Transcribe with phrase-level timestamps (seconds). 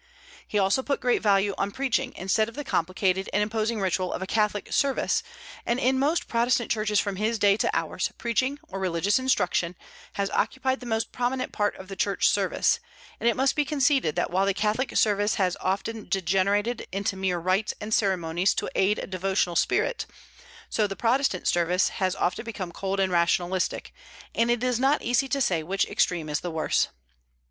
[0.47, 4.11] He also put a great value on preaching, instead of the complicated and imposing ritual
[4.11, 5.21] of the Catholic service;
[5.63, 9.75] and in most Protestant churches from his day to ours preaching, or religious instruction,
[10.13, 12.79] has occupied the most prominent part of the church service;
[13.19, 17.37] and it must be conceded that while the Catholic service has often degenerated into mere
[17.37, 20.07] rites and ceremonies to aid a devotional spirit,
[20.67, 23.93] so the Protestant service has often become cold and rationalistic,
[24.33, 26.87] and it is not easy to say which extreme is the worse.